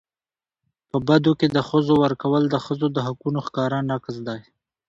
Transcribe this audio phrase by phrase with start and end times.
[0.89, 4.39] په بدو کي د ښځو ورکول د ښځو د حقونو ښکاره نقض دی.